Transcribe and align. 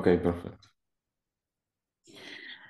Okay, 0.00 0.16
perfect. 0.16 0.68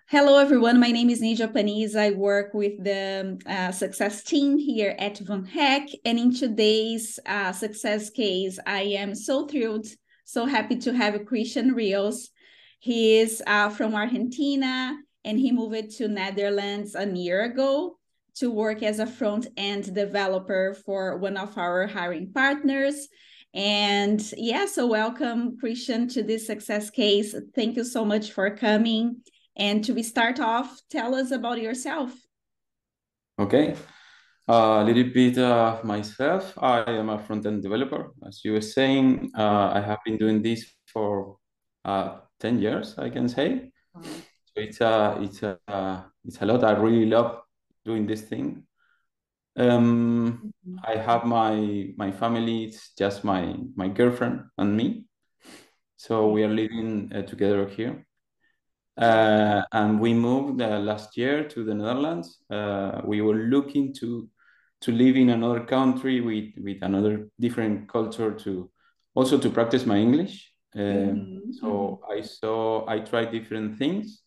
Hello, 0.07 0.39
everyone. 0.39 0.79
My 0.79 0.91
name 0.91 1.09
is 1.09 1.23
Nidia 1.23 1.51
Paniz. 1.53 1.97
I 1.97 2.11
work 2.11 2.53
with 2.53 2.85
the 2.85 3.41
uh, 3.47 3.73
success 3.73 4.23
team 4.23 4.59
here 4.59 4.95
at 4.99 5.17
VanHack. 5.17 5.89
And 6.05 6.19
in 6.19 6.35
today's 6.35 7.19
uh, 7.27 7.53
success 7.53 8.11
case, 8.11 8.59
I 8.67 8.83
am 8.83 9.15
so 9.15 9.47
thrilled, 9.47 9.87
so 10.25 10.45
happy 10.45 10.77
to 10.81 10.93
have 10.93 11.15
Cristian 11.23 11.75
Rios. 11.75 12.31
He 12.79 13.17
is 13.17 13.43
uh, 13.47 13.71
from 13.71 13.95
Argentina 13.95 14.97
and 15.25 15.39
he 15.39 15.51
moved 15.51 15.97
to 15.97 16.09
Netherlands 16.09 16.95
a 16.95 17.11
year 17.11 17.45
ago 17.45 17.99
to 18.37 18.51
work 18.51 18.83
as 18.83 18.99
a 18.99 19.07
front 19.07 19.47
end 19.57 19.95
developer 19.95 20.77
for 20.85 21.17
one 21.17 21.39
of 21.39 21.57
our 21.57 21.87
hiring 21.87 22.33
partners. 22.33 23.09
And 23.55 24.21
yeah, 24.37 24.67
so 24.67 24.87
welcome, 24.89 25.57
Cristian, 25.63 26.13
to 26.15 26.25
this 26.25 26.45
success 26.45 26.91
case. 26.91 27.37
Thank 27.55 27.77
you 27.77 27.85
so 27.85 28.05
much 28.05 28.33
for 28.33 28.51
coming. 28.51 29.23
And 29.57 29.85
to 29.85 30.03
start 30.03 30.41
off, 30.41 30.81
tell 30.91 31.15
us 31.15 31.31
about 31.31 31.63
yourself. 31.63 32.11
Okay. 33.39 33.77
Uh, 34.49 34.83
a 34.83 34.85
little 34.85 35.05
bit 35.05 35.39
of 35.39 35.85
myself. 35.85 36.53
I 36.59 36.83
am 36.91 37.11
a 37.11 37.19
front-end 37.19 37.63
developer. 37.63 38.13
As 38.27 38.45
you 38.45 38.55
were 38.55 38.61
saying, 38.61 39.31
uh, 39.39 39.71
I 39.73 39.81
have 39.81 40.01
been 40.05 40.19
doing 40.19 40.43
this 40.43 40.67
for 40.93 41.37
uh, 41.85 42.19
10 42.41 42.59
years, 42.59 42.99
I 42.99 43.09
can 43.09 43.29
say. 43.29 43.71
So 44.03 44.11
it's 44.57 44.81
a, 44.81 45.17
it's 45.21 45.43
a, 45.45 46.05
it's 46.25 46.43
a 46.43 46.47
lot. 46.47 46.65
I 46.65 46.73
really 46.73 47.07
love 47.07 47.41
doing 47.85 48.05
this 48.05 48.23
thing. 48.23 48.65
Um, 49.57 50.53
mm-hmm. 50.67 50.77
I 50.85 50.97
have 50.97 51.25
my 51.25 51.93
my 51.97 52.11
family. 52.11 52.65
It's 52.65 52.95
just 52.95 53.25
my 53.25 53.55
my 53.77 53.89
girlfriend 53.89 54.45
and 54.59 54.77
me. 54.77 55.07
So 55.97 56.29
we 56.29 56.43
are 56.43 56.49
living 56.49 57.13
uh, 57.15 57.23
together 57.23 57.67
here. 57.69 58.07
Uh, 58.97 59.63
and 59.73 60.01
we 60.01 60.15
moved 60.15 60.61
uh, 60.61 60.79
last 60.79 61.17
year 61.17 61.49
to 61.49 61.65
the 61.65 61.75
Netherlands. 61.75 62.39
Uh, 62.51 63.01
we 63.05 63.21
were 63.21 63.35
looking 63.35 63.93
to 63.95 64.29
to 64.83 64.93
live 64.93 65.17
in 65.17 65.31
another 65.31 65.65
country 65.65 66.21
with 66.21 66.53
with 66.57 66.83
another 66.83 67.29
different 67.41 67.89
culture 67.89 68.33
to 68.33 68.71
also 69.15 69.39
to 69.39 69.51
practice 69.51 69.87
my 69.87 69.97
English. 69.97 70.53
Um, 70.75 70.83
mm-hmm. 70.83 71.53
So. 71.53 72.01
I 72.11 72.21
saw 72.21 72.87
I 72.89 73.01
tried 73.01 73.33
different 73.33 73.79
things. 73.79 74.23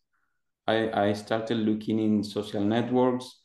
I, 0.67 1.07
I 1.07 1.13
started 1.13 1.57
looking 1.57 1.99
in 1.99 2.23
social 2.23 2.61
networks, 2.61 3.41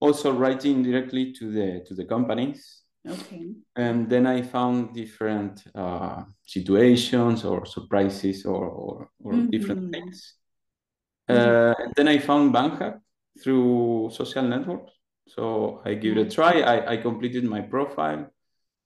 also 0.00 0.32
writing 0.32 0.82
directly 0.82 1.32
to 1.34 1.50
the 1.50 1.84
to 1.86 1.94
the 1.94 2.04
companies. 2.04 2.82
Okay. 3.08 3.54
And 3.76 4.10
then 4.10 4.26
I 4.26 4.42
found 4.42 4.94
different 4.94 5.62
uh, 5.74 6.24
situations 6.44 7.44
or 7.44 7.64
surprises 7.64 8.44
or 8.44 8.68
or, 8.68 9.10
or 9.22 9.32
mm-hmm. 9.32 9.50
different 9.50 9.92
things 9.92 10.40
uh, 11.30 11.74
and 11.78 11.92
then 11.96 12.08
I 12.08 12.18
found 12.18 12.52
VanHack 12.54 13.00
through 13.42 14.10
social 14.12 14.42
networks. 14.42 14.92
So 15.28 15.80
I 15.84 15.94
give 15.94 16.16
it 16.16 16.26
a 16.26 16.30
try. 16.30 16.60
I, 16.60 16.92
I 16.92 16.96
completed 16.96 17.44
my 17.44 17.60
profile. 17.60 18.30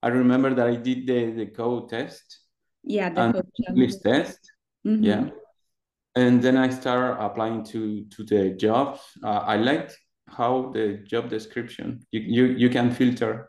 I 0.02 0.08
remember 0.08 0.54
that 0.54 0.66
I 0.66 0.76
did 0.76 1.06
the, 1.06 1.32
the 1.32 1.46
code 1.46 1.88
test. 1.88 2.40
Yeah, 2.82 3.08
the 3.08 3.20
and 3.22 3.42
English 3.68 3.96
test. 3.96 4.38
Mm-hmm. 4.86 5.04
Yeah. 5.04 5.30
And 6.16 6.42
then 6.42 6.56
I 6.58 6.68
started 6.68 7.18
applying 7.18 7.64
to 7.72 8.04
to 8.04 8.24
the 8.24 8.50
jobs. 8.50 9.00
Uh, 9.22 9.42
I 9.46 9.56
liked 9.56 9.98
how 10.28 10.70
the 10.72 11.05
job 11.06 11.28
description 11.28 12.00
you, 12.11 12.20
you 12.20 12.44
you 12.56 12.69
can 12.70 12.91
filter 12.91 13.48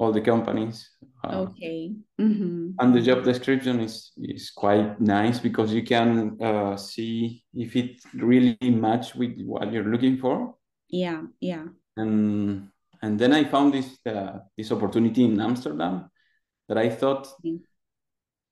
all 0.00 0.12
the 0.12 0.20
companies. 0.20 0.90
Uh, 1.22 1.40
okay. 1.40 1.92
Mm-hmm. 2.18 2.70
And 2.80 2.94
the 2.94 3.02
job 3.02 3.22
description 3.22 3.80
is 3.80 4.12
is 4.16 4.50
quite 4.50 4.98
nice 4.98 5.38
because 5.38 5.74
you 5.74 5.82
can 5.82 6.38
uh, 6.42 6.76
see 6.76 7.44
if 7.52 7.76
it 7.76 8.00
really 8.14 8.56
match 8.62 9.14
with 9.14 9.38
what 9.44 9.70
you're 9.70 9.92
looking 9.92 10.16
for. 10.16 10.54
Yeah, 10.88 11.22
yeah. 11.40 11.66
And 11.96 12.70
and 13.02 13.18
then 13.18 13.32
I 13.34 13.44
found 13.44 13.74
this 13.74 13.98
uh, 14.06 14.38
this 14.56 14.72
opportunity 14.72 15.24
in 15.24 15.38
Amsterdam 15.38 16.10
that 16.68 16.78
I 16.78 16.88
thought 16.88 17.26
mm-hmm. 17.44 17.56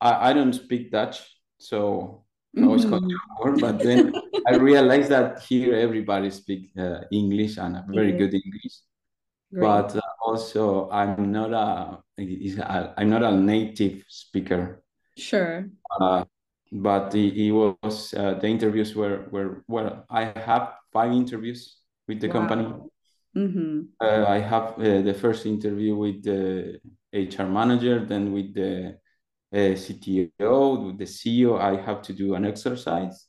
I, 0.00 0.30
I 0.30 0.32
don't 0.34 0.52
speak 0.52 0.92
Dutch, 0.92 1.24
so 1.56 2.24
I 2.56 2.66
was 2.66 2.86
mm-hmm. 2.86 3.60
but 3.60 3.78
then 3.78 4.12
I 4.46 4.56
realized 4.56 5.10
that 5.10 5.42
here 5.42 5.74
everybody 5.74 6.30
speaks 6.30 6.76
uh, 6.76 7.04
English 7.12 7.58
and 7.58 7.76
a 7.76 7.84
very 7.88 8.12
good 8.12 8.32
English. 8.32 8.80
Great. 9.52 9.62
But 9.62 9.96
uh, 9.96 10.00
also, 10.24 10.90
I'm 10.90 11.30
not 11.30 11.52
a 11.52 12.02
I'm 12.96 13.10
not 13.10 13.22
a 13.22 13.32
native 13.32 14.04
speaker. 14.08 14.82
Sure. 15.16 15.68
Uh, 16.00 16.24
but 16.72 17.14
it, 17.14 17.36
it 17.36 17.52
was 17.52 18.14
uh, 18.14 18.34
the 18.34 18.46
interviews 18.46 18.94
were 18.94 19.28
were 19.30 19.64
well. 19.68 20.04
I 20.10 20.32
have 20.36 20.74
five 20.92 21.12
interviews 21.12 21.76
with 22.06 22.20
the 22.20 22.28
wow. 22.28 22.32
company. 22.32 22.74
Mm-hmm. 23.36 23.80
Uh, 24.00 24.24
I 24.26 24.38
have 24.38 24.78
uh, 24.78 25.02
the 25.02 25.14
first 25.14 25.46
interview 25.46 25.96
with 25.96 26.24
the 26.24 26.80
HR 27.12 27.44
manager, 27.44 28.04
then 28.04 28.32
with 28.32 28.54
the 28.54 28.88
uh, 28.88 28.92
CTO, 29.54 30.98
the 30.98 31.04
CEO. 31.04 31.60
I 31.60 31.80
have 31.80 32.02
to 32.02 32.12
do 32.12 32.34
an 32.34 32.44
exercise, 32.44 33.26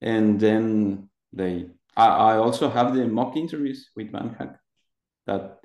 and 0.00 0.38
then 0.38 1.08
they. 1.32 1.66
I, 1.96 2.06
I 2.06 2.36
also 2.36 2.68
have 2.68 2.94
the 2.94 3.06
mock 3.06 3.36
interviews 3.36 3.90
with 3.96 4.12
VanHack 4.12 4.56
that 5.26 5.58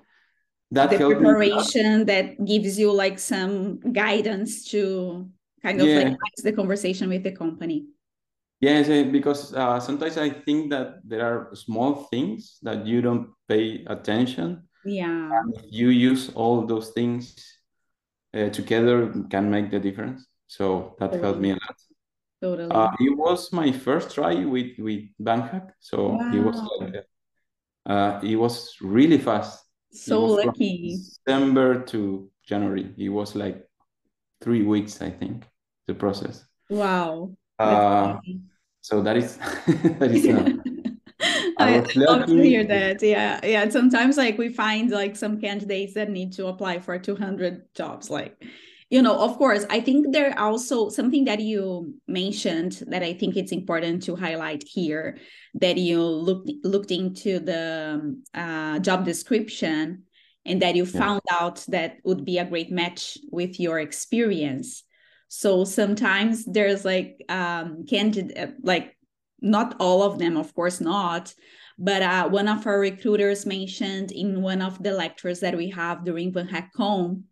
that 0.72 0.90
the 0.90 0.98
preparation 0.98 2.06
that 2.06 2.44
gives 2.46 2.80
you 2.80 2.92
like 2.92 3.20
some 3.20 3.80
guidance 3.80 4.66
to 4.72 5.30
kind 5.62 5.82
of 5.82 5.88
yeah. 5.88 6.10
like 6.10 6.36
the 6.44 6.54
conversation 6.54 7.10
with 7.10 7.24
the 7.24 7.32
company 7.32 7.86
yes 8.60 8.88
because 9.12 9.54
uh, 9.54 9.80
sometimes 9.80 10.18
i 10.18 10.30
think 10.30 10.70
that 10.72 11.00
there 11.04 11.26
are 11.26 11.54
small 11.56 12.08
things 12.10 12.58
that 12.62 12.86
you 12.86 13.02
don't 13.02 13.30
pay 13.48 13.84
attention 13.88 14.64
yeah 14.86 15.30
and 15.32 15.56
if 15.56 15.66
you 15.70 15.90
use 15.90 16.32
all 16.34 16.66
those 16.66 16.90
things 16.92 17.36
uh, 18.34 18.50
together 18.50 19.14
can 19.30 19.50
make 19.50 19.70
the 19.72 19.80
difference 19.80 20.26
so 20.48 20.96
that 21.00 21.12
totally. 21.12 21.24
helped 21.24 21.40
me 21.40 21.52
a 21.52 21.54
lot 21.54 21.78
totally 22.42 22.72
uh, 22.72 22.92
it 23.00 23.18
was 23.18 23.52
my 23.54 23.72
first 23.72 24.14
try 24.16 24.34
with 24.46 24.78
with 24.80 25.04
VanHack 25.22 25.70
so 25.80 26.10
wow. 26.10 26.32
it 26.34 26.40
was 26.40 26.58
like 26.80 27.06
uh, 27.86 28.20
it 28.24 28.36
was 28.36 28.76
really 28.82 29.18
fast. 29.18 29.64
So 29.92 30.26
lucky. 30.26 30.98
December 30.98 31.84
to 31.86 32.30
January. 32.46 32.94
It 32.98 33.10
was 33.10 33.36
like 33.36 33.68
three 34.42 34.64
weeks, 34.64 35.02
I 35.02 35.10
think, 35.10 35.46
the 35.88 35.94
process. 35.94 36.46
Wow. 36.70 37.32
Uh, 37.60 38.18
so 38.82 39.02
that 39.02 39.18
is 39.18 39.38
that 40.00 40.12
is. 40.12 40.26
Uh, 40.32 40.61
I, 41.68 41.78
I 41.78 41.86
love 41.96 42.28
to 42.28 42.42
hear 42.42 42.64
that. 42.66 43.02
Yeah, 43.02 43.40
yeah. 43.44 43.70
Sometimes 43.70 44.18
like 44.18 44.38
we 44.38 44.50
find 44.50 44.92
like 44.92 45.16
some 45.16 45.40
candidates 45.40 45.94
that 45.94 46.10
need 46.10 46.34
to 46.34 46.48
apply 46.48 46.80
for 46.80 46.98
200 46.98 47.74
jobs. 47.74 48.10
Like 48.10 48.44
you 48.92 49.02
know 49.02 49.18
of 49.18 49.38
course 49.38 49.66
i 49.70 49.80
think 49.80 50.12
there 50.12 50.38
also 50.38 50.90
something 50.90 51.26
that 51.26 51.40
you 51.40 51.96
mentioned 52.08 52.84
that 52.88 53.02
i 53.02 53.14
think 53.14 53.36
it's 53.36 53.54
important 53.54 54.04
to 54.04 54.16
highlight 54.16 54.64
here 54.68 55.18
that 55.56 55.78
you 55.78 56.04
looked 56.04 56.52
looked 56.64 56.92
into 56.92 57.40
the 57.40 58.16
uh, 58.36 58.78
job 58.80 59.06
description 59.06 60.04
and 60.46 60.62
that 60.62 60.76
you 60.76 60.84
yeah. 60.84 61.00
found 61.00 61.22
out 61.32 61.64
that 61.70 61.98
would 62.04 62.26
be 62.26 62.38
a 62.38 62.46
great 62.46 62.72
match 62.72 63.18
with 63.32 63.60
your 63.60 63.80
experience 63.80 64.84
so 65.30 65.64
sometimes 65.64 66.46
there's 66.46 66.84
like 66.84 67.24
um 67.30 67.86
candidate 67.90 68.38
uh, 68.38 68.52
like 68.62 68.96
not 69.42 69.76
all 69.80 70.04
of 70.04 70.20
them 70.20 70.38
of 70.38 70.54
course 70.54 70.80
not 70.80 71.34
but 71.78 72.04
uh, 72.04 72.30
one 72.30 72.48
of 72.48 72.68
our 72.68 72.80
recruiters 72.80 73.46
mentioned 73.46 74.12
in 74.12 74.42
one 74.42 74.62
of 74.62 74.82
the 74.84 74.92
lectures 74.92 75.40
that 75.40 75.58
we 75.58 75.70
have 75.70 76.06
during 76.06 76.32
Van 76.32 76.48
Hackcom 76.48 77.24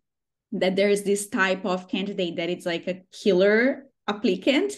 that 0.52 0.74
there's 0.74 1.02
this 1.02 1.28
type 1.28 1.64
of 1.64 1.88
candidate 1.88 2.36
that 2.36 2.50
it's 2.50 2.66
like 2.66 2.88
a 2.88 3.02
killer 3.12 3.86
applicant 4.08 4.72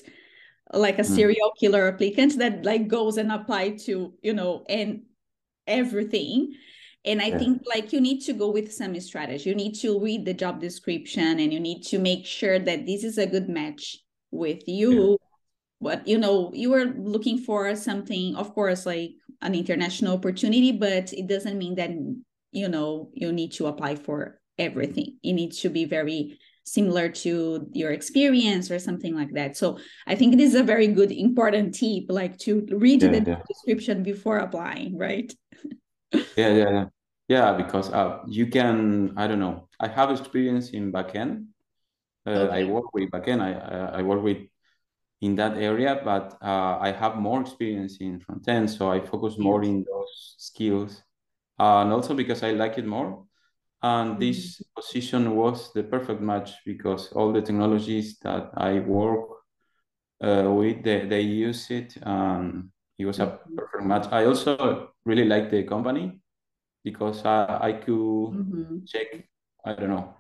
like 0.75 0.99
a 0.99 1.03
mm. 1.03 1.17
serial 1.17 1.53
killer 1.59 1.89
applicant 1.89 2.39
that 2.39 2.65
like 2.65 2.89
goes 2.89 3.17
and 3.17 3.33
apply 3.33 3.71
to 3.71 4.15
you 4.23 4.33
know 4.33 4.65
and 4.69 5.03
everything 5.67 6.53
and 7.05 7.21
i 7.21 7.27
yeah. 7.27 7.39
think 7.39 7.63
like 7.67 7.93
you 7.93 8.01
need 8.01 8.21
to 8.21 8.33
go 8.33 8.51
with 8.51 8.73
some 8.73 8.99
strategy 9.01 9.49
you 9.49 9.55
need 9.55 9.75
to 9.75 9.99
read 10.01 10.25
the 10.25 10.35
job 10.35 10.61
description 10.61 11.41
and 11.41 11.53
you 11.53 11.61
need 11.61 11.83
to 11.83 11.99
make 11.99 12.27
sure 12.27 12.59
that 12.59 12.87
this 12.87 13.05
is 13.05 13.19
a 13.19 13.27
good 13.27 13.49
match 13.49 13.99
with 14.31 14.67
you 14.67 15.11
yeah. 15.11 15.17
But 15.83 16.07
you 16.07 16.17
know 16.17 16.51
you 16.55 16.73
are 16.73 16.87
looking 16.97 17.37
for 17.37 17.75
something 17.77 18.37
of 18.37 18.55
course 18.55 18.87
like 18.87 19.11
an 19.43 19.55
international 19.55 20.15
opportunity 20.15 20.73
but 20.73 21.13
it 21.13 21.27
doesn't 21.27 21.59
mean 21.59 21.75
that 21.75 21.91
you 22.53 22.69
know 22.69 23.11
you 23.13 23.33
need 23.33 23.53
to 23.53 23.67
apply 23.67 23.97
for 23.97 24.41
everything. 24.59 25.19
It 25.23 25.33
needs 25.33 25.61
to 25.61 25.71
be 25.71 25.85
very 25.85 26.39
similar 26.65 27.09
to 27.09 27.67
your 27.73 27.91
experience 27.91 28.71
or 28.71 28.79
something 28.79 29.15
like 29.15 29.33
that. 29.35 29.57
So 29.57 29.79
I 30.07 30.15
think 30.15 30.37
this 30.37 30.55
is 30.55 30.61
a 30.61 30.63
very 30.63 30.87
good, 30.87 31.11
important 31.11 31.75
tip, 31.75 32.05
like 32.09 32.39
to 32.39 32.67
read 32.71 33.03
yeah, 33.03 33.11
the 33.11 33.31
yeah. 33.31 33.43
description 33.49 34.03
before 34.03 34.39
applying, 34.39 34.97
right? 34.97 35.33
yeah, 36.13 36.21
yeah, 36.37 36.71
yeah. 36.71 36.85
Yeah, 37.29 37.53
because 37.55 37.91
uh, 37.91 38.19
you 38.27 38.47
can, 38.49 39.15
I 39.17 39.27
don't 39.27 39.39
know, 39.39 39.69
I 39.81 39.89
have 39.89 40.11
experience 40.11 40.71
in 40.71 40.93
backend. 40.93 41.47
Uh, 42.27 42.31
okay. 42.31 42.61
I 42.61 42.65
work 42.65 42.93
with 42.93 43.11
backend. 43.11 43.41
I, 43.41 43.99
I 43.99 44.03
work 44.03 44.23
with 44.23 44.39
in 45.23 45.37
that 45.37 45.57
area, 45.57 46.01
but 46.05 46.37
uh, 46.43 46.79
I 46.81 46.91
have 46.91 47.17
more 47.17 47.41
experience 47.41 47.99
in 48.01 48.19
front 48.19 48.47
end, 48.49 48.69
so 48.69 48.91
I 48.91 49.01
focus 49.01 49.39
more 49.39 49.63
in 49.63 49.85
those 49.85 50.35
skills, 50.37 51.01
uh, 51.61 51.83
and 51.83 51.93
also 51.93 52.13
because 52.15 52.43
I 52.43 52.51
like 52.51 52.77
it 52.77 52.87
more. 52.87 53.25
And 53.83 54.11
mm-hmm. 54.11 54.21
this 54.21 54.61
position 54.77 55.37
was 55.37 55.73
the 55.73 55.85
perfect 55.85 56.21
match 56.21 56.51
because 56.67 57.13
all 57.13 57.33
the 57.33 57.41
technologies 57.41 58.19
that 58.23 58.51
I 58.55 58.81
work 58.81 59.29
uh, 60.21 60.51
with, 60.51 60.83
they, 60.83 61.07
they 61.07 61.21
use 61.21 61.71
it, 61.71 61.97
and 62.03 62.71
it 62.99 63.07
was 63.07 63.21
a 63.21 63.27
mm-hmm. 63.27 63.57
perfect 63.57 63.85
match. 63.85 64.07
I 64.11 64.25
also 64.25 64.91
really 65.05 65.25
like 65.25 65.51
the 65.51 65.63
company 65.63 66.19
because 66.83 67.25
I, 67.25 67.59
I 67.61 67.73
could 67.75 67.95
mm-hmm. 67.95 68.85
check, 68.87 69.07
I 69.65 69.75
don't 69.75 69.91
know, 69.91 70.17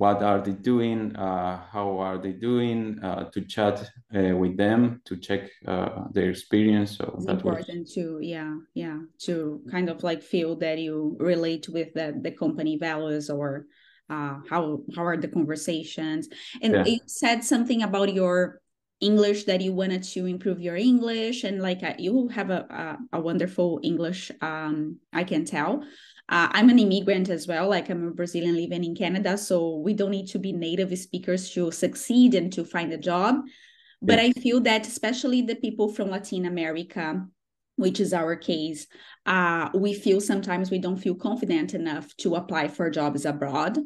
what 0.00 0.22
are 0.22 0.40
they 0.40 0.52
doing, 0.52 1.14
uh, 1.14 1.60
how 1.70 1.98
are 1.98 2.16
they 2.16 2.32
doing, 2.32 2.98
uh, 3.02 3.24
to 3.32 3.42
chat 3.42 3.86
uh, 4.16 4.34
with 4.34 4.56
them, 4.56 5.02
to 5.04 5.14
check 5.18 5.42
uh, 5.68 6.04
their 6.14 6.30
experience. 6.30 6.96
So 6.96 7.04
it's 7.18 7.26
important 7.26 7.80
was... 7.80 7.92
to, 7.96 8.18
yeah, 8.22 8.54
yeah, 8.72 8.98
to 9.26 9.60
kind 9.70 9.90
of 9.90 10.02
like 10.02 10.22
feel 10.22 10.56
that 10.56 10.78
you 10.78 11.18
relate 11.20 11.68
with 11.68 11.92
the, 11.92 12.18
the 12.18 12.30
company 12.30 12.78
values 12.78 13.28
or 13.28 13.66
uh, 14.08 14.36
how 14.48 14.80
how 14.96 15.04
are 15.04 15.18
the 15.18 15.28
conversations. 15.28 16.30
And 16.62 16.72
yeah. 16.72 16.84
you 16.86 17.00
said 17.04 17.44
something 17.44 17.82
about 17.82 18.14
your 18.14 18.62
English 19.00 19.44
that 19.44 19.60
you 19.60 19.72
wanted 19.74 20.02
to 20.02 20.24
improve 20.24 20.60
your 20.60 20.76
English 20.76 21.44
and 21.44 21.60
like 21.60 21.82
uh, 21.82 21.94
you 21.98 22.28
have 22.28 22.50
a, 22.50 22.98
a, 23.12 23.18
a 23.18 23.20
wonderful 23.20 23.80
English 23.82 24.30
um, 24.40 24.98
I 25.12 25.24
can 25.24 25.44
tell 25.44 25.84
uh, 26.30 26.48
I'm 26.52 26.70
an 26.70 26.78
immigrant 26.78 27.28
as 27.28 27.46
well 27.46 27.68
like 27.68 27.90
I'm 27.90 28.08
a 28.08 28.10
Brazilian 28.12 28.56
living 28.56 28.84
in 28.84 28.94
Canada 28.94 29.36
so 29.36 29.76
we 29.78 29.92
don't 29.92 30.10
need 30.10 30.28
to 30.28 30.38
be 30.38 30.52
native 30.52 30.96
speakers 30.98 31.50
to 31.50 31.70
succeed 31.70 32.34
and 32.34 32.52
to 32.52 32.64
find 32.64 32.92
a 32.92 32.98
job 32.98 33.40
but 34.00 34.18
yeah. 34.18 34.26
I 34.26 34.32
feel 34.32 34.60
that 34.60 34.86
especially 34.86 35.42
the 35.42 35.56
people 35.56 35.92
from 35.92 36.10
Latin 36.10 36.46
America 36.46 37.26
which 37.76 37.98
is 37.98 38.12
our 38.12 38.36
case 38.36 38.86
uh, 39.26 39.68
we 39.74 39.92
feel 39.92 40.20
sometimes 40.20 40.70
we 40.70 40.78
don't 40.78 40.98
feel 40.98 41.14
confident 41.14 41.74
enough 41.74 42.16
to 42.18 42.36
apply 42.36 42.68
for 42.68 42.90
jobs 42.90 43.24
abroad 43.24 43.78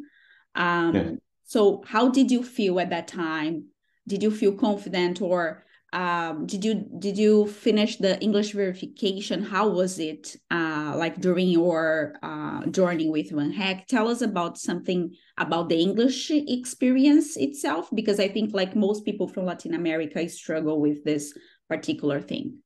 um, 0.55 0.95
yeah. 0.95 1.11
so 1.45 1.83
how 1.87 2.09
did 2.09 2.31
you 2.31 2.43
feel 2.43 2.79
at 2.79 2.91
that 2.91 3.09
time 3.09 3.67
did 4.07 4.23
you 4.23 4.31
feel 4.31 4.53
confident 4.53 5.23
or 5.23 5.65
um, 5.95 6.47
did 6.47 6.65
you 6.65 6.75
did 6.99 7.17
you 7.17 7.47
finish 7.47 7.97
the 7.99 8.21
English 8.21 8.53
verification? 8.53 9.45
How 9.45 9.69
was 9.69 10.01
it 10.01 10.37
uh, 10.51 10.95
like 10.97 11.21
during 11.21 11.49
your 11.49 12.17
uh, 12.21 12.67
journey 12.67 13.09
with 13.09 13.31
VanHack? 13.31 13.87
Tell 13.87 14.09
us 14.09 14.21
about 14.21 14.59
something 14.59 15.15
about 15.39 15.69
the 15.69 15.81
English 15.81 16.33
experience 16.33 17.37
itself, 17.37 17.91
because 17.95 18.19
I 18.19 18.27
think 18.27 18.53
like 18.53 18.75
most 18.75 19.05
people 19.05 19.29
from 19.29 19.47
Latin 19.47 19.75
America 19.75 20.29
struggle 20.29 20.81
with 20.81 21.05
this 21.05 21.33
particular 21.69 22.21
thing. 22.21 22.59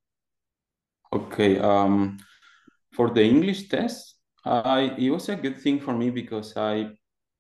Okay, 1.12 1.58
um, 1.58 2.16
for 2.94 3.10
the 3.10 3.22
English 3.22 3.69
test, 3.69 4.16
I 4.42 4.94
it 4.96 5.10
was 5.10 5.28
a 5.28 5.36
good 5.36 5.58
thing 5.60 5.81
for 5.81 5.94
me 5.94 6.08
because 6.08 6.56
I 6.56 6.96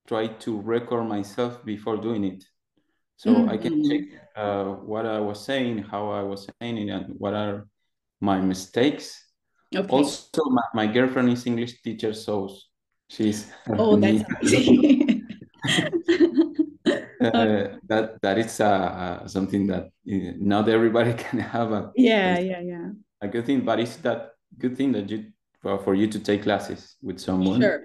tried 0.06 0.38
to 0.40 0.60
record 0.60 1.08
myself 1.08 1.64
before 1.64 1.96
doing 1.96 2.24
it. 2.24 2.44
So 3.18 3.34
mm-hmm. 3.34 3.50
I 3.50 3.58
can 3.58 3.82
check 3.82 4.02
uh, 4.36 4.78
what 4.86 5.04
I 5.04 5.18
was 5.18 5.44
saying, 5.44 5.82
how 5.82 6.10
I 6.10 6.22
was 6.22 6.46
saying 6.62 6.78
it, 6.78 6.88
and 6.88 7.16
what 7.18 7.34
are 7.34 7.66
my 8.20 8.40
mistakes. 8.40 9.20
Okay. 9.74 9.88
Also, 9.90 10.44
my, 10.50 10.62
my 10.72 10.86
girlfriend 10.86 11.30
is 11.30 11.44
English 11.44 11.82
teacher, 11.82 12.14
so 12.14 12.48
she's 13.10 13.50
oh, 13.74 13.96
that's 14.00 14.22
uh, 17.20 17.74
that 17.90 18.22
that 18.22 18.38
is 18.38 18.60
uh, 18.60 19.26
something 19.26 19.66
that 19.66 19.86
uh, 19.86 20.32
not 20.38 20.68
everybody 20.68 21.12
can 21.14 21.40
have. 21.40 21.72
A, 21.72 21.90
yeah, 21.96 22.38
yeah, 22.38 22.60
yeah. 22.60 22.90
A 23.20 23.26
good 23.26 23.46
thing, 23.46 23.62
but 23.62 23.80
it's 23.80 23.96
that 24.06 24.30
good 24.56 24.76
thing 24.76 24.92
that 24.92 25.10
you 25.10 25.24
for 25.82 25.96
you 25.96 26.06
to 26.06 26.20
take 26.20 26.44
classes 26.44 26.94
with 27.02 27.18
someone. 27.18 27.60
Sure, 27.60 27.82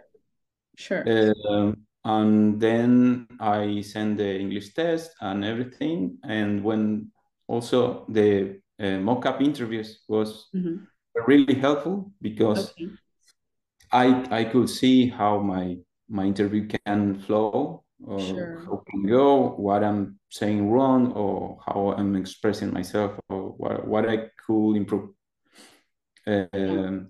sure. 0.78 1.34
Um, 1.50 1.88
and 2.06 2.60
then 2.60 3.28
I 3.40 3.82
send 3.82 4.20
the 4.20 4.38
English 4.38 4.74
test 4.74 5.12
and 5.22 5.46
everything. 5.46 6.18
And 6.24 6.64
when 6.64 7.12
also 7.48 8.06
the 8.10 8.60
uh, 8.80 8.98
mock-up 9.00 9.42
interviews 9.42 10.02
was 10.08 10.50
mm-hmm. 10.54 10.84
really 11.28 11.54
helpful 11.54 12.12
because 12.22 12.72
okay. 12.72 12.90
I 13.92 14.40
I 14.40 14.44
could 14.46 14.70
see 14.70 15.08
how 15.08 15.40
my 15.40 15.78
my 16.10 16.26
interview 16.26 16.68
can 16.68 17.20
flow, 17.20 17.84
or 18.04 18.20
sure. 18.20 18.64
how 18.66 18.84
can 18.90 19.08
go, 19.08 19.56
what 19.56 19.84
I'm 19.84 20.20
saying 20.30 20.70
wrong, 20.70 21.14
or 21.14 21.60
how 21.66 21.94
I'm 21.96 22.16
expressing 22.16 22.74
myself, 22.74 23.20
or 23.30 23.54
what 23.56 23.88
what 23.88 24.10
I 24.10 24.30
could 24.46 24.76
improve. 24.76 25.10
Um. 26.28 27.10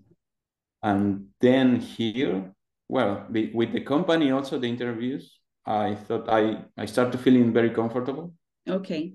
And 0.84 1.28
then 1.40 1.80
here 1.80 2.54
well, 2.90 3.26
with 3.30 3.74
the 3.74 3.82
company 3.82 4.32
also 4.32 4.60
the 4.60 4.68
interviews, 4.68 5.40
I 5.66 5.96
thought 5.96 6.30
I 6.30 6.66
I 6.78 6.86
started 6.86 7.20
feeling 7.20 7.54
very 7.54 7.70
comfortable. 7.70 8.34
Okay. 8.68 9.14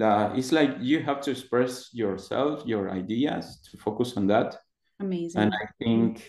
Uh, 0.00 0.32
it's 0.34 0.50
like 0.50 0.76
you 0.80 1.00
have 1.00 1.20
to 1.20 1.30
express 1.30 1.94
yourself, 1.94 2.66
your 2.66 2.90
ideas, 2.90 3.60
to 3.70 3.76
focus 3.78 4.16
on 4.16 4.26
that. 4.26 4.56
Amazing. 4.98 5.42
And 5.42 5.52
I 5.54 5.66
think 5.78 6.28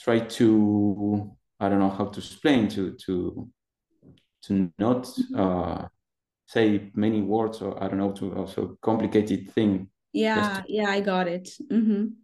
try 0.00 0.20
to 0.20 1.30
I 1.60 1.68
don't 1.68 1.78
know 1.78 1.90
how 1.90 2.06
to 2.06 2.18
explain 2.18 2.68
to 2.68 2.96
to 3.06 3.48
to 4.44 4.72
not 4.78 5.08
uh, 5.36 5.86
say 6.46 6.90
many 6.94 7.20
words 7.20 7.60
or 7.60 7.82
I 7.82 7.88
don't 7.88 7.98
know 7.98 8.12
to 8.12 8.34
also 8.34 8.78
complicated 8.80 9.52
thing. 9.52 9.88
Yeah, 10.12 10.60
to, 10.60 10.72
yeah, 10.72 10.90
I 10.90 11.00
got 11.00 11.28
it. 11.28 11.50
Mm-hmm 11.70 12.21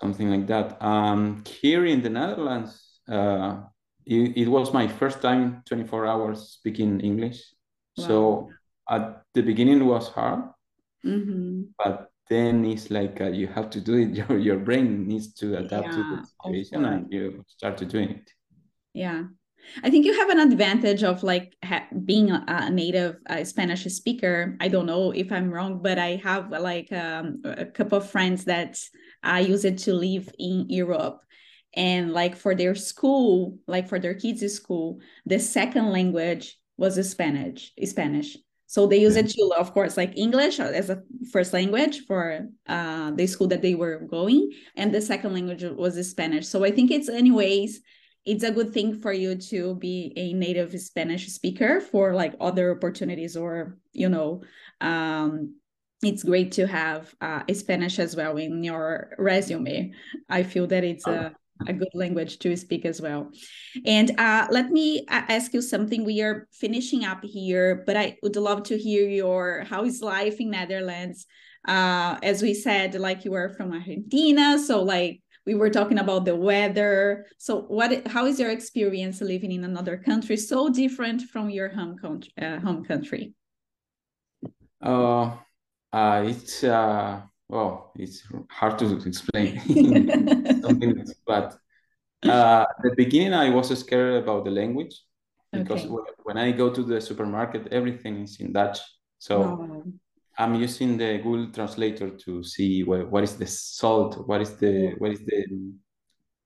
something 0.00 0.30
like 0.30 0.46
that. 0.46 0.82
Um, 0.82 1.44
here 1.46 1.86
in 1.86 2.02
the 2.02 2.10
Netherlands, 2.10 3.00
uh, 3.08 3.60
it, 4.06 4.36
it, 4.36 4.48
was 4.48 4.72
my 4.72 4.88
first 4.88 5.20
time 5.20 5.62
24 5.68 6.06
hours 6.06 6.48
speaking 6.48 7.00
English. 7.00 7.42
Wow. 7.96 8.06
So 8.06 8.50
at 8.88 9.22
the 9.34 9.42
beginning 9.42 9.80
it 9.80 9.84
was 9.84 10.08
hard, 10.08 10.44
mm-hmm. 11.04 11.62
but 11.78 12.10
then 12.28 12.64
it's 12.64 12.90
like 12.90 13.20
uh, 13.20 13.26
you 13.26 13.46
have 13.48 13.70
to 13.70 13.80
do 13.80 13.94
it. 13.94 14.10
Your, 14.28 14.38
your 14.38 14.58
brain 14.58 15.06
needs 15.06 15.34
to 15.34 15.58
adapt 15.58 15.86
yeah, 15.86 15.92
to 15.92 16.16
the 16.16 16.26
situation 16.26 16.84
and 16.84 17.12
you 17.12 17.44
start 17.46 17.76
to 17.78 17.84
doing 17.84 18.10
it. 18.10 18.30
Yeah. 18.94 19.24
I 19.84 19.90
think 19.90 20.06
you 20.06 20.14
have 20.14 20.30
an 20.30 20.40
advantage 20.40 21.02
of 21.02 21.22
like 21.22 21.54
ha- 21.64 21.86
being 22.04 22.30
a, 22.30 22.44
a 22.48 22.70
native 22.70 23.16
uh, 23.28 23.44
Spanish 23.44 23.84
speaker. 23.84 24.56
I 24.60 24.68
don't 24.68 24.86
know 24.86 25.10
if 25.10 25.30
I'm 25.30 25.50
wrong, 25.50 25.80
but 25.82 25.98
I 25.98 26.16
have 26.24 26.50
like 26.50 26.90
um, 26.92 27.42
a 27.44 27.66
couple 27.66 27.98
of 27.98 28.10
friends 28.10 28.44
that 28.44 28.78
I 29.22 29.40
use 29.40 29.64
it 29.64 29.78
to 29.78 29.94
live 29.94 30.30
in 30.38 30.66
Europe. 30.68 31.20
And 31.74 32.12
like 32.12 32.36
for 32.36 32.54
their 32.54 32.74
school, 32.74 33.58
like 33.66 33.88
for 33.88 33.98
their 33.98 34.14
kids' 34.14 34.52
school, 34.52 34.98
the 35.26 35.38
second 35.38 35.90
language 35.90 36.58
was 36.76 36.94
Spanish. 37.08 37.72
Spanish. 37.84 38.36
So 38.66 38.86
they 38.86 39.00
use 39.00 39.16
it 39.16 39.28
to, 39.30 39.52
of 39.58 39.72
course, 39.72 39.96
like 39.96 40.16
English 40.16 40.60
as 40.60 40.90
a 40.90 41.02
first 41.32 41.52
language 41.52 42.06
for 42.06 42.46
uh, 42.68 43.10
the 43.10 43.26
school 43.26 43.48
that 43.48 43.62
they 43.62 43.74
were 43.74 44.06
going, 44.08 44.52
and 44.76 44.94
the 44.94 45.00
second 45.00 45.32
language 45.32 45.64
was 45.64 46.08
Spanish. 46.08 46.46
So 46.46 46.64
I 46.64 46.70
think 46.70 46.92
it's, 46.92 47.08
anyways, 47.08 47.80
it's 48.24 48.44
a 48.44 48.52
good 48.52 48.72
thing 48.72 49.00
for 49.00 49.12
you 49.12 49.34
to 49.34 49.74
be 49.76 50.12
a 50.16 50.32
native 50.34 50.78
Spanish 50.80 51.26
speaker 51.28 51.80
for 51.80 52.14
like 52.14 52.34
other 52.40 52.70
opportunities 52.70 53.36
or 53.36 53.78
you 53.92 54.08
know 54.08 54.42
um, 54.80 55.56
it's 56.02 56.22
great 56.22 56.52
to 56.52 56.66
have 56.66 57.14
uh, 57.20 57.42
Spanish 57.52 57.98
as 57.98 58.16
well 58.16 58.36
in 58.36 58.64
your 58.64 59.14
resume. 59.18 59.92
I 60.28 60.42
feel 60.42 60.66
that 60.68 60.82
it's 60.82 61.06
a, 61.06 61.34
a 61.66 61.72
good 61.72 61.92
language 61.92 62.38
to 62.40 62.56
speak 62.56 62.86
as 62.86 63.00
well. 63.02 63.30
And 63.84 64.18
uh, 64.18 64.46
let 64.50 64.70
me 64.70 65.00
uh, 65.08 65.22
ask 65.28 65.52
you 65.52 65.60
something. 65.60 66.04
We 66.04 66.22
are 66.22 66.48
finishing 66.52 67.04
up 67.04 67.22
here, 67.22 67.82
but 67.86 67.96
I 67.96 68.16
would 68.22 68.36
love 68.36 68.62
to 68.64 68.78
hear 68.78 69.08
your 69.08 69.64
how 69.68 69.84
is 69.84 70.00
life 70.00 70.40
in 70.40 70.50
Netherlands. 70.50 71.26
Uh, 71.68 72.18
as 72.22 72.40
we 72.40 72.54
said, 72.54 72.94
like 72.94 73.26
you 73.26 73.32
were 73.32 73.50
from 73.50 73.72
Argentina, 73.72 74.58
so 74.58 74.82
like 74.82 75.20
we 75.44 75.54
were 75.54 75.68
talking 75.68 75.98
about 75.98 76.24
the 76.24 76.34
weather. 76.34 77.26
So 77.36 77.62
what? 77.62 78.06
How 78.06 78.24
is 78.24 78.40
your 78.40 78.50
experience 78.50 79.20
living 79.20 79.52
in 79.52 79.64
another 79.64 79.98
country 79.98 80.38
so 80.38 80.70
different 80.70 81.22
from 81.22 81.50
your 81.50 81.68
home 81.68 81.98
country? 81.98 82.32
Uh, 82.40 82.58
home 82.60 82.84
country? 82.84 83.34
Uh 84.80 85.36
uh, 85.92 86.24
it's 86.26 86.64
uh, 86.64 87.22
well, 87.48 87.92
it's 87.96 88.22
hard 88.48 88.78
to 88.78 88.96
explain 89.06 89.60
something, 90.62 91.04
but 91.26 91.56
uh, 92.24 92.64
at 92.68 92.82
the 92.82 92.94
beginning 92.96 93.34
I 93.34 93.50
was 93.50 93.76
scared 93.78 94.22
about 94.22 94.44
the 94.44 94.50
language 94.50 95.02
because 95.52 95.84
okay. 95.84 96.12
when 96.22 96.38
I 96.38 96.52
go 96.52 96.70
to 96.70 96.82
the 96.82 97.00
supermarket, 97.00 97.68
everything 97.72 98.22
is 98.22 98.38
in 98.40 98.52
Dutch. 98.52 98.78
So 99.18 99.42
oh. 99.42 99.84
I'm 100.38 100.54
using 100.54 100.96
the 100.96 101.18
Google 101.18 101.52
Translator 101.52 102.10
to 102.10 102.42
see 102.44 102.82
what, 102.84 103.10
what 103.10 103.24
is 103.24 103.36
the 103.36 103.46
salt, 103.46 104.26
what 104.26 104.40
is 104.40 104.56
the 104.56 104.94
what 104.98 105.12
is 105.12 105.20
the 105.20 105.72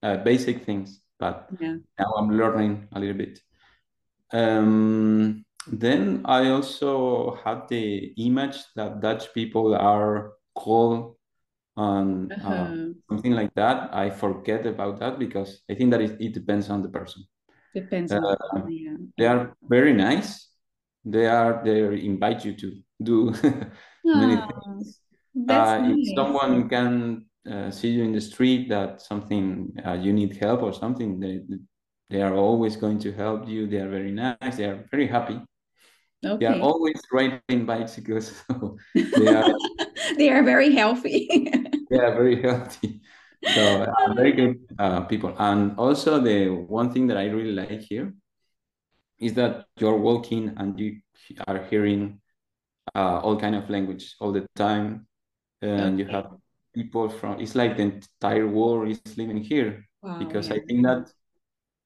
uh, 0.03 0.17
basic 0.19 0.65
things. 0.65 1.01
But 1.19 1.49
yeah. 1.61 1.77
now 1.99 2.15
I'm 2.17 2.37
learning 2.37 2.89
a 2.93 3.01
little 3.01 3.17
bit. 3.17 3.41
Um, 4.33 5.44
then 5.66 6.23
I 6.25 6.50
also 6.50 7.38
had 7.44 7.68
the 7.68 8.12
image 8.18 8.56
that 8.76 9.00
Dutch 9.00 9.33
people 9.33 9.75
are 9.75 10.33
cold 10.54 11.16
and 11.76 12.33
uh, 12.33 12.35
uh-huh. 12.37 12.88
something 13.09 13.33
like 13.33 13.54
that. 13.54 13.94
I 13.94 14.11
forget 14.11 14.66
about 14.66 15.00
that 15.00 15.18
because 15.18 15.62
I 15.71 15.75
think 15.75 15.90
that 15.92 16.00
it, 16.00 16.21
it 16.21 16.35
depends 16.35 16.71
on 16.71 16.83
the 16.83 16.88
person. 16.88 17.25
Depends 17.75 18.12
uh, 18.12 18.18
on 18.18 18.71
yeah. 18.71 18.97
They 19.18 19.26
are 19.26 19.56
very 19.68 19.92
nice. 19.92 20.49
They 21.04 21.26
are 21.26 21.61
they 21.64 21.80
invite 22.04 22.44
you 22.44 22.54
to 22.54 22.73
do 23.02 23.35
many 24.04 24.37
ah, 24.37 24.49
things. 24.64 25.00
Uh, 25.49 25.78
nice. 25.78 25.97
If 25.97 26.16
someone 26.16 26.68
can 26.68 27.26
uh, 27.50 27.71
see 27.71 27.88
you 27.88 28.04
in 28.04 28.12
the 28.12 28.21
street 28.21 28.68
that 28.68 29.02
something 29.02 29.75
uh, 29.85 29.94
you 29.94 30.12
need 30.12 30.37
help 30.37 30.62
or 30.62 30.73
something, 30.73 31.18
they 31.18 31.42
they 32.11 32.23
are 32.23 32.35
always 32.35 32.76
going 32.76 33.00
to 33.00 33.12
help 33.12 33.49
you. 33.49 33.66
They 33.66 33.78
are 33.78 33.90
very 33.90 34.12
nice. 34.12 34.56
They 34.56 34.66
are 34.66 34.85
very 34.90 35.09
happy. 35.09 35.40
Okay. 36.25 36.38
They 36.38 36.47
are 36.47 36.61
always 36.61 37.00
riding 37.12 37.66
bicycles. 37.66 38.33
So 38.49 38.78
they 38.95 39.28
are 39.28 39.54
they 40.16 40.31
are 40.31 40.43
very 40.43 40.73
healthy. 40.75 41.28
they 41.90 41.99
are 41.99 42.14
very 42.14 42.40
healthy. 42.40 43.00
So 43.54 43.83
uh, 43.83 44.14
very 44.14 44.33
good 44.33 44.57
uh, 44.78 45.02
people. 45.02 45.35
And 45.38 45.78
also 45.78 46.21
the 46.21 46.49
one 46.49 46.93
thing 46.93 47.07
that 47.09 47.19
I 47.19 47.26
really 47.26 47.52
like 47.52 47.81
here 47.81 48.14
is 49.19 49.35
that 49.35 49.66
you're 49.78 49.99
walking 49.99 50.54
and 50.57 50.78
you 50.78 51.00
are 51.47 51.64
hearing 51.64 52.21
uh, 52.95 53.21
all 53.21 53.38
kind 53.38 53.54
of 53.54 53.69
language 53.71 54.14
all 54.21 54.33
the 54.33 54.47
time, 54.57 55.07
and 55.62 55.95
okay. 55.95 56.02
you 56.02 56.09
have 56.09 56.33
people 56.75 57.09
from. 57.09 57.40
It's 57.40 57.54
like 57.54 57.76
the 57.76 57.83
entire 57.83 58.47
world 58.47 58.88
is 58.88 59.00
living 59.16 59.38
here 59.38 59.87
wow, 60.02 60.19
because 60.19 60.49
yeah. 60.49 60.54
I 60.54 60.59
think 60.66 60.85
that 60.85 61.12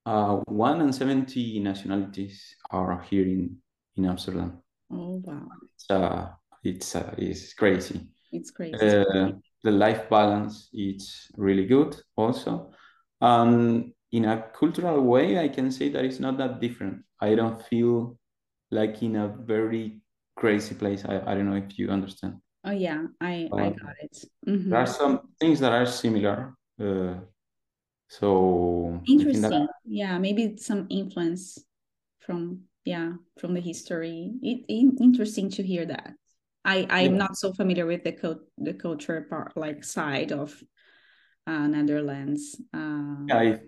uh, 0.07 0.37
one 0.47 0.81
and 0.81 0.95
seventy 0.95 1.61
nationalities 1.61 2.55
are 2.71 3.01
here 3.03 3.27
in 3.27 3.57
in 3.99 4.07
Amsterdam. 4.07 4.63
Oh 4.91 5.21
wow! 5.25 5.49
It's 5.75 5.91
uh, 5.91 6.29
it's 6.65 6.97
uh, 6.97 7.15
it's 7.19 7.53
crazy. 7.55 8.09
It's 8.33 8.51
crazy. 8.51 8.75
Uh, 8.75 9.33
the 9.63 9.71
life 9.71 10.09
balance 10.09 10.69
is 10.73 11.31
really 11.37 11.67
good 11.67 11.97
also, 12.17 12.71
and 13.21 13.93
in 14.13 14.25
a 14.25 14.45
cultural 14.59 15.03
way, 15.03 15.39
I 15.39 15.49
can 15.49 15.71
say 15.71 15.91
that 15.91 16.05
it's 16.05 16.21
not 16.21 16.39
that 16.39 16.61
different. 16.61 17.05
I 17.21 17.35
don't 17.35 17.61
feel 17.67 18.19
like 18.71 19.03
in 19.03 19.17
a 19.17 19.29
very 19.29 20.01
crazy 20.37 20.75
place. 20.75 21.05
I, 21.05 21.21
I 21.21 21.35
don't 21.35 21.51
know 21.51 21.57
if 21.57 21.79
you 21.79 21.91
understand. 21.91 22.41
Oh 22.65 22.71
yeah, 22.71 23.05
I 23.21 23.49
um, 23.53 23.59
I 23.59 23.71
got 23.71 23.97
it. 24.01 24.25
Mm-hmm. 24.47 24.71
There 24.71 24.81
are 24.81 24.87
some 24.87 25.21
things 25.41 25.61
that 25.61 25.73
are 25.73 25.87
similar. 25.87 26.55
Uh, 26.81 27.15
so 28.09 29.01
interesting. 29.07 29.43
That... 29.43 29.69
Yeah, 29.85 30.19
maybe 30.19 30.57
some 30.57 30.87
influence 30.89 31.59
from 32.21 32.68
yeah 32.89 33.13
from 33.39 33.53
the 33.53 33.61
history 33.61 34.33
it, 34.43 34.65
it, 34.67 35.01
interesting 35.01 35.51
to 35.51 35.63
hear 35.63 35.85
that 35.85 36.15
i 36.65 36.87
i'm 36.89 37.13
yeah. 37.13 37.25
not 37.25 37.37
so 37.37 37.53
familiar 37.53 37.85
with 37.85 38.03
the 38.03 38.13
co- 38.13 38.49
the 38.57 38.73
culture 38.73 39.27
part 39.29 39.55
like 39.57 39.85
side 39.85 40.33
of 40.33 40.57
uh, 41.47 41.67
netherlands 41.67 42.57
uh, 42.73 43.29
yeah 43.29 43.43
if, 43.43 43.61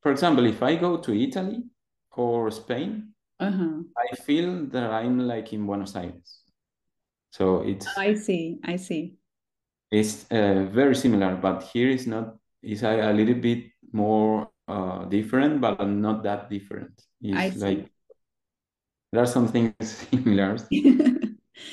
for 0.00 0.12
example 0.12 0.46
if 0.46 0.62
i 0.62 0.76
go 0.76 0.96
to 0.96 1.10
italy 1.12 1.64
or 2.12 2.48
spain 2.50 3.10
uh-huh. 3.40 3.82
i 3.98 4.14
feel 4.14 4.66
that 4.66 4.90
i'm 4.92 5.18
like 5.18 5.52
in 5.52 5.66
buenos 5.66 5.96
aires 5.96 6.46
so 7.30 7.62
it's 7.62 7.86
i 7.98 8.14
see 8.14 8.58
i 8.62 8.76
see 8.76 9.18
it's 9.90 10.30
uh, 10.30 10.62
very 10.70 10.94
similar 10.94 11.34
but 11.34 11.64
here 11.74 11.90
is 11.90 12.06
not 12.06 12.36
is 12.62 12.84
a, 12.84 13.10
a 13.10 13.12
little 13.12 13.34
bit 13.34 13.64
more 13.92 14.48
uh, 14.68 15.04
different 15.06 15.60
but 15.60 15.82
not 15.88 16.22
that 16.22 16.48
different 16.48 16.94
it's 17.20 17.36
I 17.36 17.50
see. 17.50 17.58
like 17.58 17.90
there 19.12 19.22
are 19.22 19.26
some 19.26 19.48
things 19.48 19.74
similar. 20.10 20.56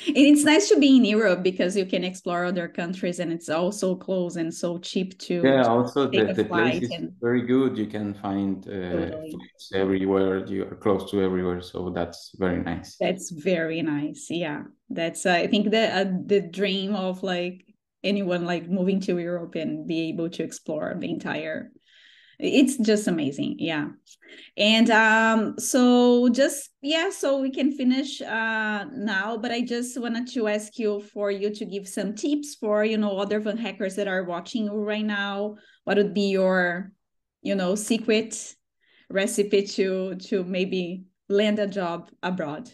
it's 0.06 0.44
nice 0.44 0.68
to 0.68 0.78
be 0.78 0.96
in 0.96 1.04
Europe 1.04 1.42
because 1.42 1.76
you 1.76 1.86
can 1.86 2.04
explore 2.04 2.44
other 2.44 2.68
countries 2.68 3.20
and 3.20 3.32
it's 3.32 3.48
also 3.48 3.94
close 3.94 4.36
and 4.36 4.52
so 4.52 4.78
cheap 4.78 5.18
to 5.18 5.40
yeah 5.42 5.62
also 5.62 6.08
the, 6.08 6.32
the 6.34 6.44
place 6.44 6.82
is 6.82 6.90
and... 6.90 7.12
very 7.20 7.42
good. 7.42 7.78
You 7.78 7.86
can 7.86 8.14
find 8.14 8.66
uh, 8.66 8.70
totally. 8.70 9.36
everywhere. 9.74 10.44
You 10.46 10.64
are 10.64 10.74
close 10.74 11.10
to 11.10 11.22
everywhere 11.22 11.60
so 11.60 11.90
that's 11.90 12.32
very 12.36 12.62
nice. 12.62 12.96
That's 13.00 13.30
very 13.30 13.82
nice. 13.82 14.26
Yeah. 14.30 14.62
That's 14.90 15.26
uh, 15.26 15.32
I 15.32 15.46
think 15.46 15.70
the 15.70 15.96
uh, 16.00 16.04
the 16.26 16.40
dream 16.40 16.94
of 16.94 17.22
like 17.22 17.64
anyone 18.04 18.44
like 18.44 18.68
moving 18.68 19.00
to 19.00 19.18
Europe 19.18 19.54
and 19.54 19.86
be 19.86 20.08
able 20.08 20.30
to 20.30 20.42
explore 20.42 20.94
the 20.98 21.10
entire 21.10 21.72
it's 22.38 22.76
just 22.76 23.08
amazing 23.08 23.56
yeah. 23.58 23.88
And 24.56 24.90
um 24.90 25.58
so 25.58 26.28
just 26.28 26.70
yeah 26.82 27.10
so 27.10 27.40
we 27.40 27.50
can 27.50 27.72
finish 27.72 28.20
uh 28.20 28.84
now 28.92 29.36
but 29.36 29.50
i 29.50 29.60
just 29.60 29.98
wanted 30.00 30.28
to 30.34 30.48
ask 30.48 30.78
you 30.78 31.00
for 31.00 31.30
you 31.30 31.52
to 31.54 31.64
give 31.64 31.88
some 31.88 32.14
tips 32.14 32.54
for 32.54 32.84
you 32.84 32.98
know 32.98 33.18
other 33.18 33.40
van 33.40 33.56
hackers 33.56 33.96
that 33.96 34.06
are 34.06 34.24
watching 34.24 34.64
you 34.64 34.74
right 34.74 35.04
now. 35.04 35.56
What 35.84 35.96
would 35.96 36.14
be 36.14 36.28
your 36.30 36.92
you 37.42 37.54
know 37.54 37.74
secret 37.74 38.54
recipe 39.10 39.66
to 39.66 40.16
to 40.16 40.44
maybe 40.44 41.04
land 41.28 41.58
a 41.58 41.66
job 41.66 42.10
abroad? 42.22 42.70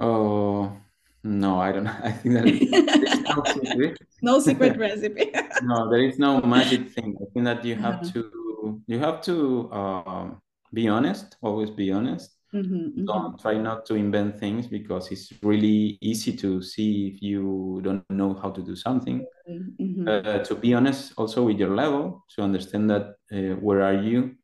Oh 0.00 0.76
no 1.24 1.60
i 1.60 1.70
don't 1.72 1.86
i 2.04 2.10
think 2.10 2.34
that 2.34 3.11
no 3.36 3.42
secret 3.44 3.98
no 4.22 4.40
secret 4.40 4.78
recipe 4.78 5.32
no 5.62 5.90
there 5.90 6.04
is 6.04 6.18
no 6.18 6.40
magic 6.56 6.90
thing 6.90 7.16
i 7.20 7.24
think 7.32 7.44
that 7.44 7.64
you 7.64 7.74
have 7.74 7.96
uh-huh. 7.96 8.12
to 8.12 8.82
you 8.86 8.98
have 8.98 9.20
to 9.20 9.70
um, 9.72 10.40
be 10.72 10.88
honest 10.88 11.36
always 11.42 11.70
be 11.70 11.90
honest 11.92 12.36
mm-hmm, 12.54 12.74
mm-hmm. 12.74 13.04
don't 13.04 13.38
try 13.40 13.54
not 13.54 13.84
to 13.84 13.94
invent 13.94 14.38
things 14.38 14.66
because 14.66 15.10
it's 15.10 15.32
really 15.42 15.98
easy 16.00 16.32
to 16.36 16.62
see 16.62 17.08
if 17.08 17.22
you 17.22 17.80
don't 17.82 18.08
know 18.10 18.34
how 18.34 18.50
to 18.50 18.62
do 18.62 18.76
something 18.76 19.26
mm-hmm. 19.48 20.08
uh, 20.08 20.38
to 20.38 20.54
be 20.54 20.74
honest 20.74 21.12
also 21.16 21.42
with 21.42 21.58
your 21.58 21.74
level 21.74 22.24
to 22.34 22.42
understand 22.42 22.88
that 22.88 23.14
uh, 23.32 23.56
where 23.60 23.82
are 23.82 24.00
you 24.00 24.34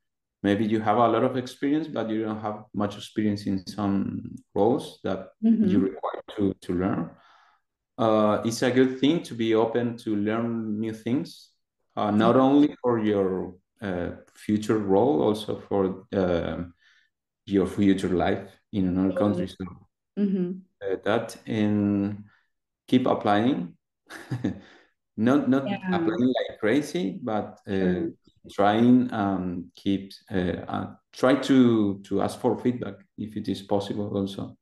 maybe 0.42 0.64
you 0.64 0.80
have 0.80 0.99
a 0.99 1.09
lot 1.09 1.25
of 1.25 1.37
experience 1.37 1.88
but 1.88 2.09
you 2.11 2.23
don't 2.25 2.40
have 2.40 2.64
much 2.75 2.97
experience 2.97 3.47
in 3.47 3.66
some 3.66 4.35
roles 4.54 5.00
that 5.04 5.30
mm-hmm. 5.45 5.64
you 5.64 5.78
require 5.78 6.23
to, 6.37 6.54
to 6.61 6.73
learn 6.75 7.11
uh, 7.99 8.43
it's 8.45 8.62
a 8.62 8.71
good 8.71 9.00
thing 9.00 9.23
to 9.25 9.35
be 9.35 9.55
open 9.55 9.97
to 9.99 10.14
learn 10.14 10.78
new 10.78 10.93
things, 10.93 11.50
uh, 11.97 12.12
not 12.12 12.37
only 12.37 12.76
for 12.81 13.00
your 13.00 13.57
uh, 13.83 14.11
future 14.35 14.78
role, 14.78 15.21
also 15.21 15.61
for 15.69 16.07
uh, 16.14 16.62
your 17.47 17.67
future 17.67 18.11
life 18.11 18.49
in 18.73 18.87
another 18.88 19.19
country. 19.19 19.49
So 19.49 19.64
mm-hmm. 20.19 20.61
Uh, 20.81 20.95
that 21.05 21.37
and 21.45 22.23
keep 22.87 23.05
applying, 23.09 23.75
not 25.17 25.49
not 25.49 25.69
yeah. 25.69 25.78
applying 25.88 26.33
like 26.38 26.61
crazy, 26.61 27.19
but 27.21 27.59
uh, 27.67 27.73
sure. 27.73 28.11
trying 28.52 29.12
um, 29.12 29.73
keep 29.75 30.12
try 31.12 31.35
to 31.35 31.99
to 32.05 32.23
ask 32.23 32.38
for 32.38 32.57
feedback 32.61 32.95
if 33.17 33.37
it 33.37 33.49
is 33.49 33.61
possible. 33.62 34.17
Also, 34.17 34.57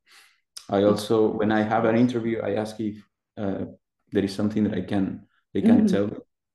I 0.71 0.85
also 0.85 1.33
when 1.33 1.53
I 1.53 1.61
have 1.61 1.85
an 1.85 1.97
interview, 1.97 2.41
I 2.41 2.55
ask 2.55 2.81
if 2.81 2.97
uh, 3.37 3.65
there 4.13 4.25
is 4.25 4.35
something 4.35 4.65
that 4.65 4.75
I 4.75 4.83
can 4.83 5.27
they 5.53 5.63
can 5.63 5.79
mm-hmm. 5.79 5.87
tell 5.87 6.11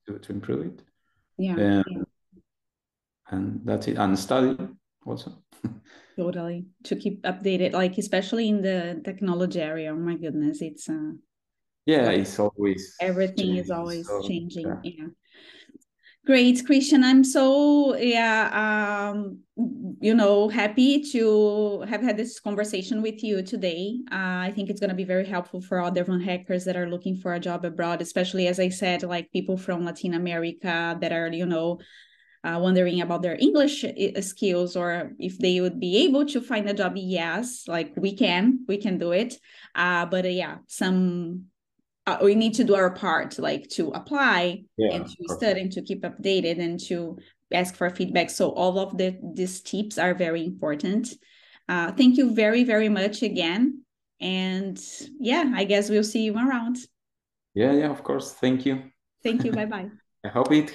to, 0.07 0.19
to 0.19 0.31
improve 0.31 0.67
it. 0.67 0.83
Yeah. 1.37 1.57
And, 1.57 1.85
yeah. 1.89 2.03
and 3.29 3.61
that's 3.65 3.87
it. 3.87 3.97
And 3.97 4.17
study 4.17 4.57
also. 5.05 5.43
totally. 6.17 6.65
To 6.83 6.95
keep 6.95 7.23
updated, 7.23 7.73
like 7.73 7.97
especially 7.97 8.49
in 8.49 8.61
the 8.61 9.01
technology 9.03 9.59
area. 9.59 9.91
Oh 9.91 9.97
my 9.97 10.15
goodness, 10.15 10.61
it's 10.61 10.89
uh 10.89 11.13
yeah, 11.85 12.11
it's 12.11 12.37
always 12.37 12.95
everything 13.01 13.57
is 13.57 13.71
always 13.71 14.07
so, 14.07 14.21
changing. 14.27 14.67
Yeah. 14.67 14.79
yeah. 14.83 15.07
Great, 16.23 16.63
Cristian. 16.67 17.03
I'm 17.03 17.23
so 17.23 17.95
yeah, 17.97 18.51
um, 19.03 19.39
you 19.99 20.13
know, 20.13 20.49
happy 20.49 21.01
to 21.13 21.81
have 21.89 22.01
had 22.03 22.15
this 22.15 22.39
conversation 22.39 23.01
with 23.01 23.23
you 23.23 23.41
today. 23.41 23.97
Uh, 24.11 24.45
I 24.45 24.51
think 24.53 24.69
it's 24.69 24.79
going 24.79 24.91
to 24.91 24.95
be 24.95 25.03
very 25.03 25.25
helpful 25.25 25.61
for 25.61 25.81
other 25.81 26.03
van 26.03 26.21
hackers 26.21 26.63
that 26.65 26.77
are 26.77 26.87
looking 26.87 27.17
for 27.17 27.33
a 27.33 27.39
job 27.39 27.65
abroad, 27.65 28.03
especially 28.03 28.47
as 28.47 28.59
I 28.59 28.69
said, 28.69 29.01
like 29.01 29.31
people 29.31 29.57
from 29.57 29.83
Latin 29.83 30.13
America 30.13 30.95
that 31.01 31.11
are, 31.11 31.29
you 31.33 31.47
know, 31.47 31.79
uh, 32.43 32.59
wondering 32.61 33.01
about 33.01 33.23
their 33.23 33.35
English 33.39 33.83
uh, 33.83 34.21
skills 34.21 34.75
or 34.75 35.13
if 35.17 35.39
they 35.39 35.59
would 35.59 35.79
be 35.79 36.05
able 36.05 36.25
to 36.27 36.39
find 36.39 36.69
a 36.69 36.73
job. 36.73 36.93
Yes, 36.97 37.63
like 37.67 37.93
we 37.97 38.15
can, 38.15 38.63
we 38.67 38.77
can 38.77 38.99
do 38.99 39.11
it. 39.11 39.37
Uh, 39.73 40.05
but 40.05 40.25
uh, 40.25 40.29
yeah, 40.29 40.57
some 40.67 41.45
uh, 42.07 42.17
we 42.21 42.35
need 42.35 42.53
to 42.55 42.63
do 42.63 42.75
our 42.75 42.91
part 42.91 43.37
like 43.37 43.67
to 43.69 43.89
apply 43.89 44.63
yeah, 44.77 44.95
and 44.95 45.05
to 45.05 45.35
study 45.35 45.61
and 45.61 45.71
to 45.71 45.81
keep 45.81 46.01
updated 46.03 46.59
and 46.59 46.79
to 46.79 47.17
ask 47.53 47.75
for 47.75 47.89
feedback. 47.89 48.29
So 48.29 48.51
all 48.51 48.79
of 48.79 48.97
the 48.97 49.17
these 49.35 49.61
tips 49.61 49.97
are 49.97 50.13
very 50.13 50.43
important. 50.43 51.13
Uh, 51.69 51.91
thank 51.91 52.17
you 52.17 52.33
very 52.33 52.63
very 52.63 52.89
much 52.89 53.21
again. 53.21 53.83
And 54.19 54.79
yeah 55.19 55.51
i 55.55 55.63
guess 55.63 55.89
we'll 55.89 56.03
see 56.03 56.23
you 56.23 56.35
around. 56.35 56.77
Yeah 57.53 57.73
yeah 57.73 57.89
of 57.89 58.03
course. 58.03 58.33
Thank 58.33 58.65
you. 58.65 58.83
Thank 59.23 59.43
you. 59.45 59.51
Bye 59.59 59.65
bye 59.65 59.89
i 60.23 60.27
hope 60.27 60.51
it 60.51 60.69